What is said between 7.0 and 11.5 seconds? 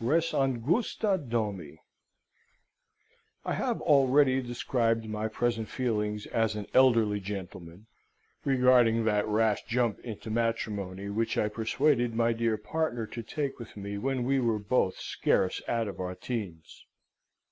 gentleman, regarding that rash jump into matrimony, which I